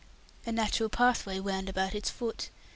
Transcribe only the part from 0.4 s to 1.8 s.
A natural pathway wound